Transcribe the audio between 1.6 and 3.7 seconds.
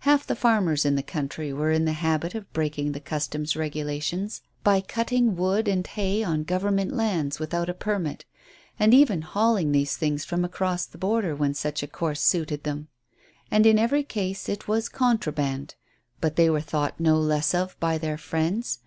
in the habit of breaking the Customs